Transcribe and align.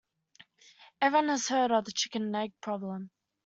Everyone 0.99 1.29
has 1.29 1.47
heard 1.49 1.69
of 1.71 1.85
the 1.85 1.91
chicken 1.91 2.23
and 2.23 2.35
egg 2.35 2.53
problem. 2.59 3.11